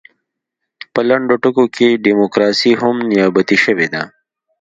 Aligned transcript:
په 0.93 1.01
لنډو 1.09 1.35
ټکو 1.43 1.65
کې 1.75 1.99
ډیموکراسي 2.05 2.71
هم 2.81 2.95
نیابتي 3.11 3.57
شوې 3.65 3.87
ده. 3.93 4.03